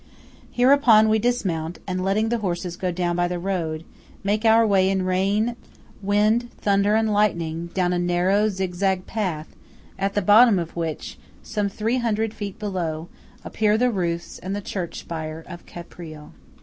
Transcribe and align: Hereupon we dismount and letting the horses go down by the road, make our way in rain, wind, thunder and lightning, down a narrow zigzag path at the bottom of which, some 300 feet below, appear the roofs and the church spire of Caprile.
Hereupon 0.51 1.09
we 1.09 1.19
dismount 1.19 1.77
and 1.85 2.03
letting 2.03 2.29
the 2.29 2.39
horses 2.39 2.75
go 2.75 2.91
down 2.91 3.15
by 3.15 3.27
the 3.27 3.37
road, 3.37 3.83
make 4.23 4.45
our 4.45 4.65
way 4.65 4.89
in 4.89 5.05
rain, 5.05 5.55
wind, 6.01 6.49
thunder 6.57 6.95
and 6.95 7.13
lightning, 7.13 7.67
down 7.75 7.93
a 7.93 7.99
narrow 7.99 8.49
zigzag 8.49 9.05
path 9.05 9.55
at 9.99 10.15
the 10.15 10.23
bottom 10.23 10.57
of 10.57 10.75
which, 10.75 11.19
some 11.43 11.69
300 11.69 12.33
feet 12.33 12.57
below, 12.57 13.09
appear 13.45 13.77
the 13.77 13.91
roofs 13.91 14.39
and 14.39 14.55
the 14.55 14.59
church 14.61 15.01
spire 15.01 15.45
of 15.47 15.67
Caprile. 15.67 16.31